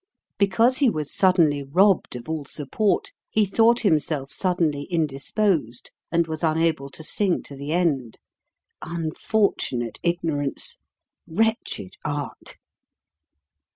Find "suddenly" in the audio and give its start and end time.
1.13-1.61, 4.31-4.85